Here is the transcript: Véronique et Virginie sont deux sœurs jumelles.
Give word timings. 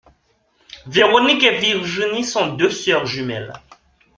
Véronique 0.87 1.43
et 1.43 1.59
Virginie 1.59 2.23
sont 2.25 2.55
deux 2.55 2.71
sœurs 2.71 3.05
jumelles. 3.05 3.53